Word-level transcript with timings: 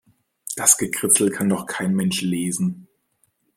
Das 0.55 0.79
Gekritzel 0.79 1.29
kann 1.29 1.47
doch 1.49 1.67
kein 1.67 1.93
Mensch 1.95 2.21
lesen. 2.21 2.87